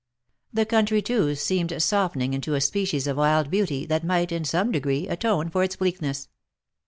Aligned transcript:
The 0.51 0.65
country 0.65 1.03
too, 1.03 1.35
seemed 1.35 1.79
soften 1.79 2.23
ing 2.23 2.33
into 2.33 2.55
a 2.55 2.59
species 2.61 3.05
of 3.05 3.17
wild 3.17 3.51
beauty, 3.51 3.85
that 3.85 4.03
might, 4.03 4.31
in 4.31 4.43
some 4.43 4.71
degree, 4.71 5.07
atone 5.07 5.51
for 5.51 5.61
its 5.61 5.75
bleakness. 5.75 6.27